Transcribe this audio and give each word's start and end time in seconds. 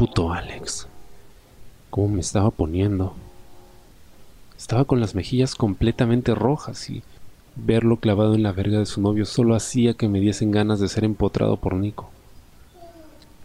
Puto 0.00 0.32
Alex. 0.32 0.88
¿Cómo 1.90 2.08
me 2.08 2.22
estaba 2.22 2.50
poniendo? 2.50 3.12
Estaba 4.56 4.86
con 4.86 4.98
las 4.98 5.14
mejillas 5.14 5.54
completamente 5.54 6.34
rojas 6.34 6.88
y 6.88 7.02
verlo 7.54 7.98
clavado 7.98 8.34
en 8.34 8.42
la 8.42 8.52
verga 8.52 8.78
de 8.78 8.86
su 8.86 9.02
novio 9.02 9.26
solo 9.26 9.54
hacía 9.54 9.92
que 9.92 10.08
me 10.08 10.18
diesen 10.18 10.52
ganas 10.52 10.80
de 10.80 10.88
ser 10.88 11.04
empotrado 11.04 11.58
por 11.58 11.74
Nico. 11.74 12.08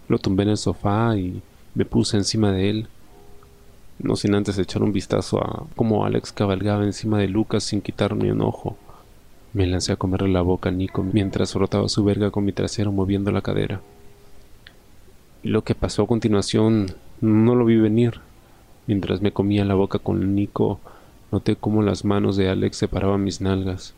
Lo 0.07 0.18
tumbé 0.18 0.44
en 0.44 0.52
el 0.52 0.57
sofá 0.57 1.18
y 1.18 1.41
me 1.73 1.84
puse 1.84 2.16
encima 2.16 2.54
de 2.54 2.70
él, 2.70 2.88
no 3.99 4.16
sin 4.16 4.34
antes 4.34 4.58
echar 4.58 4.81
un 4.81 4.94
vistazo 4.94 5.44
a 5.44 5.66
cómo 5.76 6.05
Alex 6.05 6.31
cabalgaba 6.31 6.85
encima 6.85 7.20
de 7.20 7.27
Lucas 7.27 7.66
sin 7.66 7.81
quitarme 7.81 8.31
un 8.31 8.40
ojo. 8.40 8.77
Me 9.52 9.67
lancé 9.67 9.91
a 9.91 9.98
comerle 9.98 10.30
la 10.30 10.41
boca 10.41 10.70
a 10.70 10.72
Nico 10.72 11.03
mientras 11.03 11.52
frotaba 11.52 11.90
su 11.90 12.05
verga 12.05 12.31
con 12.31 12.45
mi 12.45 12.53
trasero 12.53 12.94
moviendo 12.94 13.30
la 13.34 13.41
cadera. 13.41 13.81
Lo 15.45 15.63
que 15.63 15.76
pasó 15.76 16.02
a 16.02 16.08
continuación 16.08 16.88
no 17.22 17.54
lo 17.54 17.66
vi 17.66 17.77
venir. 17.77 18.20
Mientras 18.88 19.22
me 19.22 19.31
comía 19.31 19.63
la 19.63 19.76
boca 19.76 19.99
con 19.99 20.34
Nico, 20.34 20.80
noté 21.31 21.55
cómo 21.55 21.84
las 21.84 22.04
manos 22.04 22.35
de 22.35 22.49
Alex 22.49 22.77
separaban 22.77 23.23
mis 23.23 23.41
nalgas. 23.41 23.94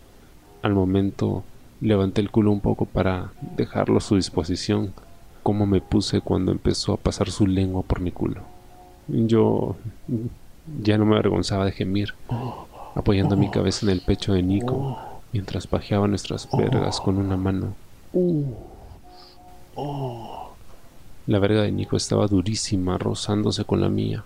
Al 0.62 0.74
momento 0.74 1.46
levanté 1.80 2.20
el 2.20 2.32
culo 2.32 2.52
un 2.52 2.60
poco 2.60 2.86
para 2.86 3.32
dejarlo 3.56 4.00
a 4.00 4.02
su 4.02 4.18
disposición. 4.18 4.92
Cómo 5.42 5.66
me 5.66 5.80
puse 5.80 6.20
cuando 6.20 6.52
empezó 6.52 6.92
a 6.92 6.98
pasar 6.98 7.32
su 7.32 7.48
lengua 7.48 7.82
por 7.82 8.02
mi 8.02 8.12
culo. 8.12 8.42
Yo 9.08 9.78
ya 10.84 10.98
no 10.98 11.06
me 11.06 11.16
avergonzaba 11.16 11.64
de 11.64 11.72
gemir, 11.72 12.14
apoyando 12.94 13.38
mi 13.38 13.50
cabeza 13.50 13.86
en 13.86 13.94
el 13.94 14.02
pecho 14.02 14.34
de 14.34 14.44
Nico 14.44 14.98
mientras 15.32 15.66
pajeaba 15.66 16.10
nuestras 16.10 16.50
vergas 16.52 17.00
con 17.00 17.18
una 17.18 17.38
mano. 17.38 17.74
La 21.28 21.40
verga 21.40 21.62
de 21.62 21.72
Nico 21.72 21.98
estaba 21.98 22.28
durísima, 22.28 22.98
rozándose 22.98 23.66
con 23.66 23.82
la 23.82 23.90
mía, 23.90 24.24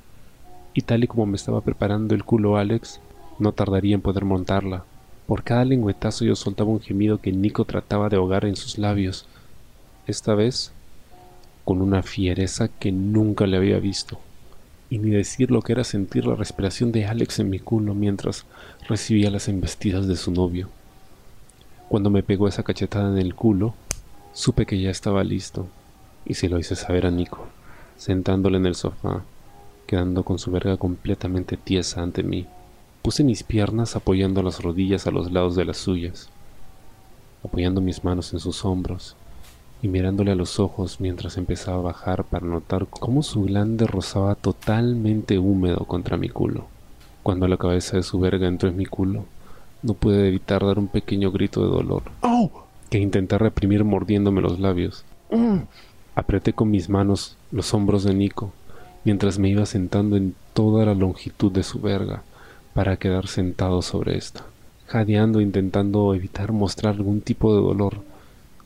y 0.74 0.84
tal 0.84 1.04
y 1.04 1.08
como 1.08 1.26
me 1.26 1.36
estaba 1.36 1.62
preparando 1.62 2.16
el 2.16 2.24
culo 2.24 2.58
Alex, 2.58 3.02
no 3.40 3.52
tardaría 3.52 3.96
en 3.96 4.02
poder 4.02 4.24
montarla. 4.24 4.86
Por 5.26 5.44
cada 5.44 5.66
lengüetazo 5.66 6.26
yo 6.26 6.36
soltaba 6.36 6.70
un 6.70 6.80
gemido 6.80 7.20
que 7.20 7.32
Nico 7.32 7.66
trataba 7.66 8.08
de 8.08 8.18
ahogar 8.18 8.46
en 8.46 8.56
sus 8.56 8.78
labios, 8.78 9.26
esta 10.08 10.36
vez 10.36 10.72
con 11.66 11.82
una 11.82 12.04
fiereza 12.04 12.68
que 12.68 12.92
nunca 12.92 13.48
le 13.48 13.58
había 13.58 13.80
visto 13.80 14.20
y 14.92 15.00
ni 15.00 15.10
decir 15.10 15.50
lo 15.50 15.62
que 15.62 15.72
era 15.72 15.86
sentir 15.86 16.28
la 16.28 16.36
respiración 16.36 16.92
de 16.92 17.06
Alex 17.06 17.40
en 17.40 17.50
mi 17.50 17.60
culo 17.60 17.96
mientras 17.96 18.46
recibía 18.90 19.32
las 19.32 19.48
embestidas 19.48 20.06
de 20.06 20.18
su 20.18 20.32
novio. 20.32 20.70
Cuando 21.88 22.10
me 22.10 22.24
pegó 22.24 22.50
esa 22.50 22.64
cachetada 22.64 23.10
en 23.10 23.18
el 23.18 23.34
culo, 23.34 23.74
supe 24.34 24.66
que 24.66 24.82
ya 24.82 24.92
estaba 24.92 25.24
listo, 25.24 25.68
y 26.26 26.36
se 26.36 26.50
lo 26.50 26.60
hice 26.60 26.76
saber 26.76 27.06
a 27.06 27.12
Nico, 27.12 27.48
sentándole 27.98 28.58
en 28.58 28.66
el 28.66 28.76
sofá, 28.76 29.24
quedando 29.88 30.24
con 30.24 30.40
su 30.40 30.52
verga 30.52 30.78
completamente 30.78 31.58
tiesa 31.58 32.02
ante 32.02 32.24
mí. 32.24 32.48
Puse 33.02 33.24
mis 33.24 33.44
piernas 33.44 33.96
apoyando 33.96 34.44
las 34.44 34.62
rodillas 34.62 35.08
a 35.08 35.12
los 35.12 35.32
lados 35.32 35.56
de 35.56 35.66
las 35.66 35.78
suyas, 35.78 36.30
apoyando 37.44 37.82
mis 37.82 38.04
manos 38.04 38.34
en 38.34 38.40
sus 38.40 38.64
hombros 38.64 39.16
y 39.82 39.88
mirándole 39.88 40.32
a 40.32 40.36
los 40.36 40.60
ojos 40.60 41.00
mientras 41.00 41.38
empezaba 41.38 41.78
a 41.78 41.82
bajar 41.82 42.24
para 42.24 42.46
notar 42.46 42.88
cómo 42.88 43.24
su 43.24 43.44
glande 43.44 43.88
rozaba 43.88 44.36
totalmente 44.36 45.40
húmedo 45.40 45.86
contra 45.86 46.18
mi 46.18 46.30
culo. 46.30 46.68
Cuando 47.24 47.48
la 47.48 47.58
cabeza 47.58 47.98
de 47.98 48.04
su 48.04 48.20
verga 48.20 48.48
entró 48.48 48.70
en 48.70 48.78
mi 48.78 48.86
culo, 48.86 49.26
no 49.82 49.94
pude 49.96 50.28
evitar 50.28 50.66
dar 50.66 50.78
un 50.78 50.88
pequeño 50.88 51.32
grito 51.32 51.64
de 51.64 51.72
dolor, 51.72 52.04
que 52.90 53.00
intenté 53.00 53.38
reprimir 53.38 53.84
mordiéndome 53.84 54.42
los 54.42 54.60
labios. 54.60 55.04
Apreté 56.16 56.54
con 56.54 56.70
mis 56.70 56.90
manos 56.90 57.38
los 57.52 57.74
hombros 57.74 58.04
de 58.04 58.14
Nico, 58.14 58.52
mientras 59.06 59.40
me 59.40 59.50
iba 59.50 59.66
sentando 59.66 60.18
en 60.18 60.36
toda 60.54 60.86
la 60.86 60.94
longitud 60.94 61.52
de 61.52 61.64
su 61.64 61.80
verga, 61.80 62.24
para 62.74 62.98
quedar 62.98 63.28
sentado 63.28 63.82
sobre 63.82 64.18
esta, 64.18 64.44
jadeando 64.88 65.42
intentando 65.42 66.14
evitar 66.14 66.52
mostrar 66.52 66.96
algún 66.96 67.22
tipo 67.22 67.56
de 67.56 67.62
dolor. 67.62 67.98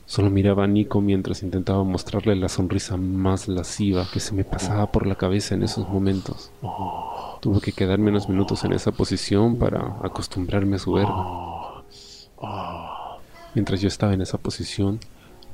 Solo 0.06 0.30
miraba 0.30 0.64
a 0.64 0.68
Nico 0.68 1.00
mientras 1.00 1.42
intentaba 1.42 1.82
mostrarle 1.82 2.36
la 2.36 2.48
sonrisa 2.48 2.96
más 2.96 3.48
lasciva 3.48 4.06
que 4.12 4.20
se 4.20 4.34
me 4.34 4.44
pasaba 4.44 4.86
por 4.92 5.04
la 5.06 5.16
cabeza 5.16 5.56
en 5.56 5.64
esos 5.64 5.88
momentos. 5.88 6.52
Tuve 7.40 7.60
que 7.60 7.72
quedarme 7.72 8.10
unos 8.10 8.28
minutos 8.28 8.62
en 8.64 8.72
esa 8.72 8.92
posición 8.92 9.56
para 9.56 9.96
acostumbrarme 10.04 10.76
a 10.76 10.78
su 10.78 10.92
verga. 10.92 11.82
Mientras 13.54 13.80
yo 13.80 13.88
estaba 13.88 14.14
en 14.14 14.22
esa 14.22 14.38
posición, 14.38 15.00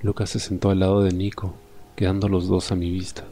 Lucas 0.03 0.31
se 0.31 0.39
sentó 0.39 0.69
al 0.69 0.81
lado 0.81 1.03
de 1.03 1.13
Nico, 1.13 1.55
quedando 2.03 2.29
los 2.29 2.49
dos 2.49 2.73
a 2.73 2.75
mi 2.75 2.91
vista. 2.91 3.23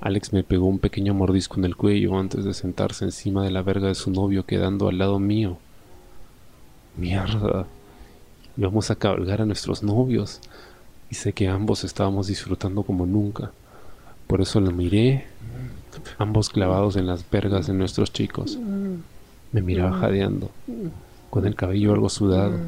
Alex 0.00 0.32
me 0.32 0.42
pegó 0.42 0.66
un 0.66 0.80
pequeño 0.80 1.14
mordisco 1.14 1.58
en 1.58 1.64
el 1.64 1.76
cuello 1.76 2.18
antes 2.18 2.44
de 2.44 2.52
sentarse 2.52 3.04
encima 3.04 3.44
de 3.44 3.52
la 3.52 3.62
verga 3.62 3.86
de 3.86 3.94
su 3.94 4.10
novio 4.10 4.44
quedando 4.44 4.88
al 4.88 4.98
lado 4.98 5.20
mío. 5.20 5.56
Mierda. 6.96 7.68
Íbamos 8.56 8.90
a 8.90 8.96
cabalgar 8.96 9.42
a 9.42 9.46
nuestros 9.46 9.84
novios 9.84 10.40
y 11.08 11.14
sé 11.14 11.34
que 11.34 11.46
ambos 11.46 11.84
estábamos 11.84 12.26
disfrutando 12.26 12.82
como 12.82 13.06
nunca. 13.06 13.52
Por 14.26 14.40
eso 14.40 14.58
lo 14.58 14.72
miré, 14.72 15.26
ambos 16.18 16.48
clavados 16.48 16.96
en 16.96 17.06
las 17.06 17.30
vergas 17.30 17.68
de 17.68 17.74
nuestros 17.74 18.12
chicos. 18.12 18.58
Me 19.52 19.62
miraba 19.62 19.96
jadeando, 20.00 20.50
con 21.30 21.46
el 21.46 21.54
cabello 21.54 21.92
algo 21.92 22.08
sudado 22.08 22.58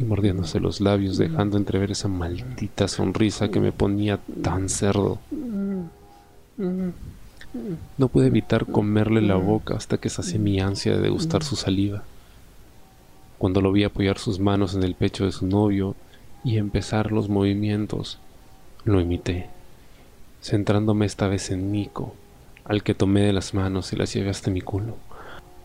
y 0.00 0.04
mordiéndose 0.04 0.60
los 0.60 0.80
labios, 0.80 1.18
dejando 1.18 1.58
entrever 1.58 1.90
esa 1.90 2.08
maldita 2.08 2.88
sonrisa 2.88 3.50
que 3.50 3.60
me 3.60 3.70
ponía 3.70 4.18
tan 4.42 4.70
cerdo. 4.70 5.18
No 7.98 8.08
pude 8.08 8.28
evitar 8.28 8.64
comerle 8.64 9.20
la 9.20 9.34
boca 9.34 9.74
hasta 9.74 9.98
que 9.98 10.08
sacié 10.08 10.38
mi 10.38 10.58
ansia 10.58 10.96
de 10.96 11.02
degustar 11.02 11.44
su 11.44 11.54
saliva. 11.54 12.02
Cuando 13.36 13.60
lo 13.60 13.72
vi 13.72 13.84
apoyar 13.84 14.16
sus 14.16 14.40
manos 14.40 14.74
en 14.74 14.84
el 14.84 14.94
pecho 14.94 15.26
de 15.26 15.32
su 15.32 15.46
novio 15.46 15.94
y 16.44 16.56
empezar 16.56 17.12
los 17.12 17.28
movimientos, 17.28 18.18
lo 18.84 19.02
imité, 19.02 19.48
centrándome 20.40 21.04
esta 21.04 21.28
vez 21.28 21.50
en 21.50 21.72
Nico, 21.72 22.14
al 22.64 22.82
que 22.82 22.94
tomé 22.94 23.20
de 23.20 23.34
las 23.34 23.52
manos 23.52 23.92
y 23.92 23.96
las 23.96 24.14
llevé 24.14 24.30
hasta 24.30 24.50
mi 24.50 24.62
culo, 24.62 24.96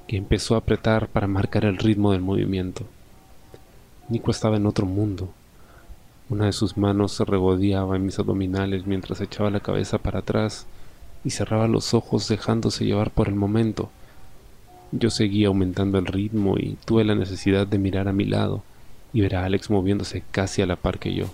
que 0.07 0.17
empezó 0.17 0.55
a 0.55 0.57
apretar 0.57 1.07
para 1.07 1.27
marcar 1.27 1.63
el 1.63 1.77
ritmo 1.77 2.11
del 2.11 2.21
movimiento. 2.21 2.85
Nico 4.07 4.31
estaba 4.31 4.57
en 4.57 4.67
otro 4.67 4.85
mundo. 4.85 5.29
Una 6.29 6.45
de 6.45 6.53
sus 6.53 6.77
manos 6.77 7.11
se 7.11 7.25
regodeaba 7.25 7.95
en 7.95 8.05
mis 8.05 8.19
abdominales 8.19 8.85
mientras 8.85 9.19
echaba 9.21 9.49
la 9.49 9.59
cabeza 9.59 9.97
para 9.97 10.19
atrás 10.19 10.67
y 11.23 11.31
cerraba 11.31 11.67
los 11.67 11.93
ojos 11.93 12.27
dejándose 12.27 12.85
llevar 12.85 13.11
por 13.11 13.27
el 13.27 13.35
momento. 13.35 13.89
Yo 14.91 15.09
seguía 15.09 15.47
aumentando 15.47 15.97
el 15.97 16.05
ritmo 16.05 16.55
y 16.57 16.77
tuve 16.85 17.03
la 17.03 17.15
necesidad 17.15 17.65
de 17.65 17.79
mirar 17.79 18.07
a 18.07 18.13
mi 18.13 18.25
lado 18.25 18.63
y 19.11 19.21
ver 19.21 19.35
a 19.35 19.45
Alex 19.45 19.69
moviéndose 19.69 20.23
casi 20.31 20.61
a 20.61 20.67
la 20.67 20.75
par 20.75 20.99
que 20.99 21.13
yo. 21.13 21.25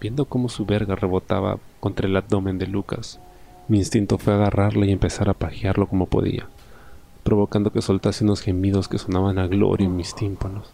Viendo 0.00 0.24
cómo 0.24 0.48
su 0.48 0.64
verga 0.64 0.96
rebotaba 0.96 1.58
contra 1.80 2.06
el 2.06 2.16
abdomen 2.16 2.58
de 2.58 2.66
Lucas, 2.66 3.20
mi 3.68 3.78
instinto 3.78 4.18
fue 4.18 4.34
agarrarle 4.34 4.86
y 4.86 4.92
empezar 4.92 5.28
a 5.28 5.34
pajearlo 5.34 5.86
como 5.86 6.06
podía, 6.06 6.46
provocando 7.22 7.72
que 7.72 7.82
soltase 7.82 8.24
unos 8.24 8.40
gemidos 8.40 8.88
que 8.88 8.98
sonaban 8.98 9.38
a 9.38 9.46
gloria 9.46 9.86
en 9.86 9.96
mis 9.96 10.14
tímpanos. 10.14 10.70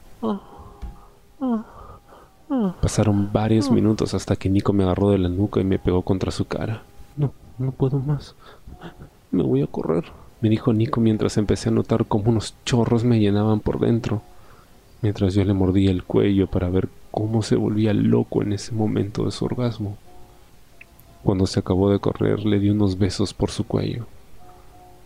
Pasaron 2.81 3.33
varios 3.33 3.71
minutos 3.71 4.15
hasta 4.15 4.37
que 4.37 4.49
Nico 4.49 4.73
me 4.73 4.85
agarró 4.85 5.11
de 5.11 5.19
la 5.19 5.29
nuca 5.29 5.61
y 5.61 5.65
me 5.65 5.79
pegó 5.79 6.03
contra 6.03 6.31
su 6.31 6.47
cara. 6.47 6.83
No, 7.17 7.33
no 7.59 7.73
puedo 7.73 7.99
más. 7.99 8.35
Me 9.31 9.43
voy 9.43 9.63
a 9.63 9.67
correr, 9.67 10.05
me 10.41 10.49
dijo 10.49 10.73
Nico 10.73 11.01
mientras 11.01 11.37
empecé 11.37 11.69
a 11.69 11.73
notar 11.73 12.07
cómo 12.07 12.31
unos 12.31 12.55
chorros 12.65 13.05
me 13.05 13.21
llenaban 13.21 13.61
por 13.61 13.79
dentro, 13.79 14.23
mientras 15.03 15.35
yo 15.35 15.45
le 15.45 15.55
mordía 15.55 15.91
el 15.91 16.05
cuello 16.05 16.47
para 16.49 16.69
ver 16.69 16.89
cómo 17.11 17.43
se 17.43 17.57
volvía 17.57 17.95
loco 17.95 18.43
en 18.43 18.53
ese 18.53 18.73
momento 18.73 19.25
de 19.25 19.31
su 19.31 19.45
orgasmo. 19.45 19.97
Cuando 21.23 21.47
se 21.47 21.61
acabó 21.61 21.91
de 21.91 21.99
correr, 21.99 22.45
le 22.45 22.59
di 22.59 22.71
unos 22.71 22.99
besos 22.99 23.35
por 23.35 23.51
su 23.51 23.65
cuello. 23.67 24.07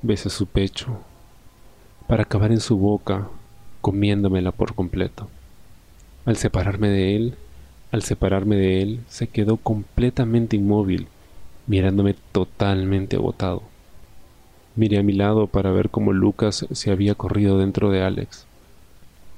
Besé 0.02 0.30
su 0.30 0.46
pecho, 0.46 0.98
para 2.06 2.22
acabar 2.22 2.52
en 2.52 2.60
su 2.60 2.76
boca, 2.76 3.28
comiéndomela 3.80 4.52
por 4.52 4.74
completo. 4.74 5.28
Al 6.24 6.36
separarme 6.36 6.88
de 6.88 7.16
él, 7.16 7.34
al 7.94 8.02
separarme 8.02 8.56
de 8.56 8.82
él, 8.82 9.00
se 9.08 9.28
quedó 9.28 9.56
completamente 9.56 10.56
inmóvil, 10.56 11.06
mirándome 11.68 12.16
totalmente 12.32 13.14
agotado. 13.14 13.62
Miré 14.74 14.98
a 14.98 15.04
mi 15.04 15.12
lado 15.12 15.46
para 15.46 15.70
ver 15.70 15.90
cómo 15.90 16.12
Lucas 16.12 16.66
se 16.72 16.90
había 16.90 17.14
corrido 17.14 17.56
dentro 17.56 17.92
de 17.92 18.02
Alex. 18.02 18.46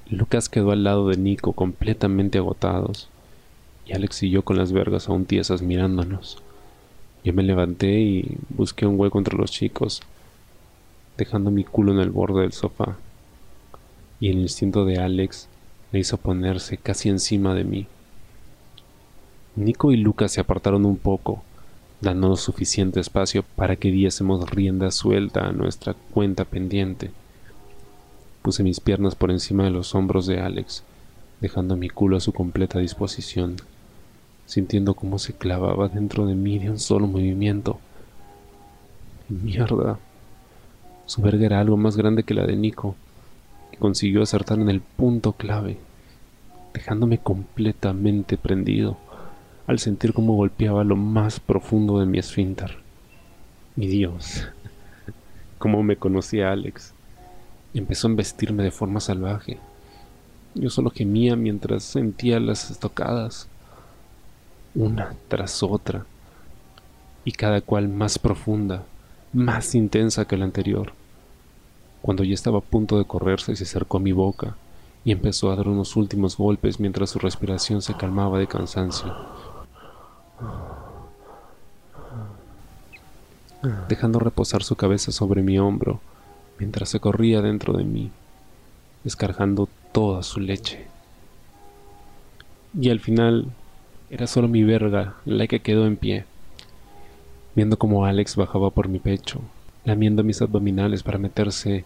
Lucas 0.08 0.48
quedó 0.48 0.70
al 0.70 0.84
lado 0.84 1.06
de 1.08 1.18
Nico 1.18 1.52
completamente 1.52 2.38
agotados, 2.38 3.10
y 3.84 3.92
Alex 3.92 4.22
y 4.22 4.30
yo 4.30 4.40
con 4.40 4.56
las 4.56 4.72
vergas 4.72 5.10
aún 5.10 5.26
tiesas 5.26 5.60
mirándonos. 5.60 6.38
Yo 7.24 7.34
me 7.34 7.42
levanté 7.42 8.00
y 8.00 8.38
busqué 8.48 8.86
un 8.86 8.98
hueco 8.98 9.18
entre 9.18 9.36
los 9.36 9.50
chicos, 9.50 10.00
dejando 11.18 11.50
mi 11.50 11.64
culo 11.64 11.92
en 11.92 11.98
el 11.98 12.10
borde 12.10 12.40
del 12.40 12.54
sofá, 12.54 12.96
y 14.18 14.30
el 14.30 14.38
instinto 14.38 14.86
de 14.86 14.96
Alex 14.98 15.46
me 15.92 15.98
hizo 15.98 16.16
ponerse 16.16 16.78
casi 16.78 17.10
encima 17.10 17.52
de 17.52 17.64
mí. 17.64 17.86
Nico 19.56 19.90
y 19.90 19.96
Lucas 19.96 20.32
se 20.32 20.40
apartaron 20.42 20.84
un 20.84 20.98
poco, 20.98 21.42
dándonos 22.02 22.42
suficiente 22.42 23.00
espacio 23.00 23.42
para 23.42 23.76
que 23.76 23.90
diésemos 23.90 24.50
rienda 24.50 24.90
suelta 24.90 25.46
a 25.46 25.52
nuestra 25.52 25.94
cuenta 25.94 26.44
pendiente. 26.44 27.10
Puse 28.42 28.62
mis 28.62 28.80
piernas 28.80 29.14
por 29.14 29.30
encima 29.30 29.64
de 29.64 29.70
los 29.70 29.94
hombros 29.94 30.26
de 30.26 30.40
Alex, 30.40 30.84
dejando 31.40 31.74
mi 31.74 31.88
culo 31.88 32.18
a 32.18 32.20
su 32.20 32.34
completa 32.34 32.80
disposición, 32.80 33.56
sintiendo 34.44 34.92
cómo 34.92 35.18
se 35.18 35.32
clavaba 35.32 35.88
dentro 35.88 36.26
de 36.26 36.34
mí 36.34 36.58
de 36.58 36.70
un 36.70 36.78
solo 36.78 37.06
movimiento. 37.06 37.78
Mierda. 39.30 39.98
Su 41.06 41.22
verga 41.22 41.46
era 41.46 41.60
algo 41.60 41.78
más 41.78 41.96
grande 41.96 42.24
que 42.24 42.34
la 42.34 42.44
de 42.44 42.56
Nico, 42.56 42.94
que 43.70 43.78
consiguió 43.78 44.22
acertar 44.22 44.58
en 44.58 44.68
el 44.68 44.82
punto 44.82 45.32
clave, 45.32 45.78
dejándome 46.74 47.16
completamente 47.16 48.36
prendido 48.36 48.98
al 49.66 49.80
sentir 49.80 50.12
cómo 50.12 50.34
golpeaba 50.34 50.84
lo 50.84 50.96
más 50.96 51.40
profundo 51.40 51.98
de 51.98 52.06
mi 52.06 52.18
esfínter. 52.18 52.78
Mi 53.74 53.86
Dios, 53.86 54.46
cómo 55.58 55.82
me 55.82 55.96
conocía 55.96 56.52
Alex. 56.52 56.92
Empezó 57.74 58.06
a 58.06 58.10
embestirme 58.10 58.62
de 58.62 58.70
forma 58.70 59.00
salvaje. 59.00 59.58
Yo 60.54 60.70
solo 60.70 60.90
gemía 60.90 61.36
mientras 61.36 61.82
sentía 61.82 62.40
las 62.40 62.70
estocadas, 62.70 63.48
una 64.74 65.14
tras 65.28 65.62
otra, 65.62 66.06
y 67.24 67.32
cada 67.32 67.60
cual 67.60 67.88
más 67.88 68.18
profunda, 68.18 68.84
más 69.32 69.74
intensa 69.74 70.26
que 70.26 70.36
la 70.36 70.44
anterior. 70.44 70.92
Cuando 72.00 72.22
ya 72.22 72.34
estaba 72.34 72.58
a 72.58 72.62
punto 72.62 72.98
de 72.98 73.04
correrse, 73.04 73.56
se 73.56 73.64
acercó 73.64 73.96
a 73.96 74.00
mi 74.00 74.12
boca 74.12 74.56
y 75.04 75.10
empezó 75.10 75.50
a 75.50 75.56
dar 75.56 75.68
unos 75.68 75.96
últimos 75.96 76.36
golpes 76.36 76.78
mientras 76.80 77.10
su 77.10 77.18
respiración 77.18 77.82
se 77.82 77.94
calmaba 77.94 78.38
de 78.38 78.46
cansancio 78.46 79.14
dejando 83.88 84.18
reposar 84.18 84.62
su 84.62 84.76
cabeza 84.76 85.12
sobre 85.12 85.42
mi 85.42 85.58
hombro 85.58 86.00
mientras 86.58 86.88
se 86.88 87.00
corría 87.00 87.42
dentro 87.42 87.74
de 87.74 87.84
mí, 87.84 88.10
descargando 89.04 89.68
toda 89.92 90.22
su 90.22 90.40
leche. 90.40 90.86
Y 92.78 92.90
al 92.90 93.00
final 93.00 93.46
era 94.10 94.26
solo 94.26 94.48
mi 94.48 94.62
verga 94.64 95.16
la 95.24 95.46
que 95.46 95.60
quedó 95.60 95.86
en 95.86 95.96
pie, 95.96 96.24
viendo 97.54 97.78
como 97.78 98.04
Alex 98.04 98.36
bajaba 98.36 98.70
por 98.70 98.88
mi 98.88 98.98
pecho, 98.98 99.40
lamiendo 99.84 100.22
mis 100.22 100.40
abdominales 100.42 101.02
para 101.02 101.18
meterse 101.18 101.84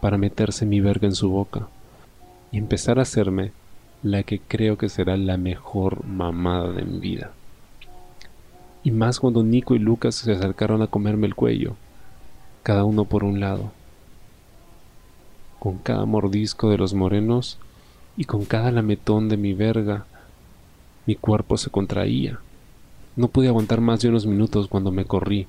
para 0.00 0.18
meterse 0.18 0.66
mi 0.66 0.80
verga 0.80 1.06
en 1.06 1.14
su 1.14 1.30
boca 1.30 1.68
y 2.50 2.58
empezar 2.58 2.98
a 2.98 3.02
hacerme 3.02 3.52
la 4.02 4.24
que 4.24 4.40
creo 4.40 4.76
que 4.76 4.88
será 4.88 5.16
la 5.16 5.36
mejor 5.36 6.04
mamada 6.04 6.72
de 6.72 6.82
mi 6.82 6.98
vida 6.98 7.32
y 8.84 8.90
más 8.90 9.20
cuando 9.20 9.42
Nico 9.42 9.74
y 9.74 9.78
Lucas 9.78 10.16
se 10.16 10.32
acercaron 10.32 10.82
a 10.82 10.88
comerme 10.88 11.26
el 11.26 11.34
cuello, 11.34 11.76
cada 12.62 12.84
uno 12.84 13.04
por 13.04 13.24
un 13.24 13.40
lado. 13.40 13.72
Con 15.58 15.78
cada 15.78 16.04
mordisco 16.04 16.70
de 16.70 16.78
los 16.78 16.92
morenos 16.92 17.58
y 18.16 18.24
con 18.24 18.44
cada 18.44 18.72
lametón 18.72 19.28
de 19.28 19.36
mi 19.36 19.54
verga, 19.54 20.06
mi 21.06 21.14
cuerpo 21.14 21.56
se 21.56 21.70
contraía. 21.70 22.40
No 23.14 23.28
pude 23.28 23.48
aguantar 23.48 23.80
más 23.80 24.00
de 24.00 24.08
unos 24.08 24.26
minutos 24.26 24.68
cuando 24.68 24.90
me 24.90 25.04
corrí. 25.04 25.46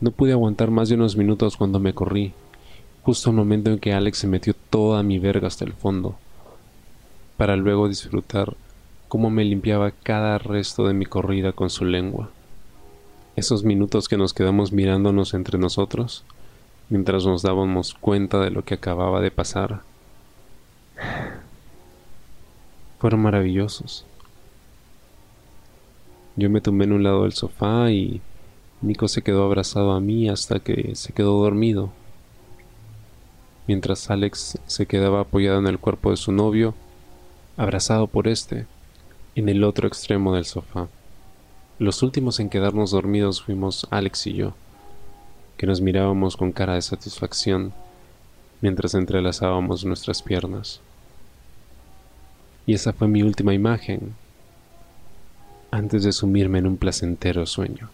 No 0.00 0.10
pude 0.10 0.32
aguantar 0.32 0.70
más 0.70 0.88
de 0.88 0.96
unos 0.96 1.16
minutos 1.16 1.56
cuando 1.56 1.80
me 1.80 1.94
corrí, 1.94 2.32
justo 3.02 3.30
el 3.30 3.36
momento 3.36 3.70
en 3.70 3.78
que 3.78 3.94
Alex 3.94 4.18
se 4.18 4.26
metió 4.26 4.54
toda 4.70 5.02
mi 5.02 5.18
verga 5.18 5.48
hasta 5.48 5.64
el 5.64 5.72
fondo, 5.72 6.16
para 7.36 7.56
luego 7.56 7.88
disfrutar 7.88 8.56
cómo 9.08 9.30
me 9.30 9.44
limpiaba 9.44 9.90
cada 9.90 10.38
resto 10.38 10.86
de 10.86 10.94
mi 10.94 11.06
corrida 11.06 11.52
con 11.52 11.70
su 11.70 11.84
lengua. 11.84 12.30
Esos 13.36 13.64
minutos 13.64 14.08
que 14.08 14.18
nos 14.18 14.34
quedamos 14.34 14.72
mirándonos 14.72 15.32
entre 15.32 15.58
nosotros, 15.58 16.24
mientras 16.90 17.24
nos 17.24 17.42
dábamos 17.42 17.94
cuenta 17.94 18.40
de 18.40 18.50
lo 18.50 18.64
que 18.64 18.74
acababa 18.74 19.20
de 19.20 19.30
pasar, 19.30 19.80
fueron 22.98 23.22
maravillosos. 23.22 24.04
Yo 26.36 26.50
me 26.50 26.60
tumbé 26.60 26.84
en 26.84 26.92
un 26.92 27.02
lado 27.02 27.22
del 27.22 27.32
sofá 27.32 27.90
y 27.90 28.20
Nico 28.82 29.08
se 29.08 29.22
quedó 29.22 29.44
abrazado 29.44 29.92
a 29.92 30.00
mí 30.00 30.28
hasta 30.28 30.60
que 30.60 30.94
se 30.94 31.12
quedó 31.12 31.42
dormido, 31.42 31.90
mientras 33.66 34.10
Alex 34.10 34.58
se 34.66 34.86
quedaba 34.86 35.20
apoyado 35.20 35.58
en 35.58 35.66
el 35.66 35.78
cuerpo 35.78 36.10
de 36.10 36.16
su 36.16 36.30
novio, 36.30 36.74
abrazado 37.56 38.06
por 38.06 38.28
este 38.28 38.66
en 39.34 39.48
el 39.48 39.64
otro 39.64 39.86
extremo 39.88 40.34
del 40.34 40.44
sofá. 40.44 40.88
Los 41.78 42.02
últimos 42.02 42.40
en 42.40 42.50
quedarnos 42.50 42.90
dormidos 42.90 43.42
fuimos 43.42 43.86
Alex 43.90 44.26
y 44.26 44.34
yo, 44.34 44.54
que 45.56 45.66
nos 45.66 45.80
mirábamos 45.80 46.36
con 46.36 46.52
cara 46.52 46.74
de 46.74 46.82
satisfacción 46.82 47.72
mientras 48.60 48.94
entrelazábamos 48.94 49.84
nuestras 49.84 50.22
piernas. 50.22 50.80
Y 52.66 52.74
esa 52.74 52.92
fue 52.92 53.08
mi 53.08 53.22
última 53.22 53.54
imagen 53.54 54.14
antes 55.70 56.02
de 56.02 56.12
sumirme 56.12 56.58
en 56.58 56.66
un 56.66 56.76
placentero 56.76 57.46
sueño. 57.46 57.90